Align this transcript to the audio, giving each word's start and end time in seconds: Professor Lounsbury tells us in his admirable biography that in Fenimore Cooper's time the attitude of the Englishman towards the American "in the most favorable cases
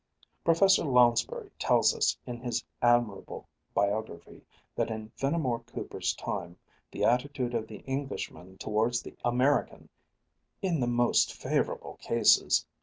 Professor 0.43 0.83
Lounsbury 0.83 1.51
tells 1.59 1.93
us 1.95 2.17
in 2.25 2.39
his 2.39 2.63
admirable 2.81 3.47
biography 3.75 4.43
that 4.73 4.89
in 4.89 5.11
Fenimore 5.15 5.59
Cooper's 5.59 6.15
time 6.15 6.57
the 6.89 7.05
attitude 7.05 7.53
of 7.53 7.67
the 7.67 7.81
Englishman 7.85 8.57
towards 8.57 9.03
the 9.03 9.15
American 9.23 9.89
"in 10.59 10.79
the 10.79 10.87
most 10.87 11.31
favorable 11.33 11.97
cases 12.01 12.65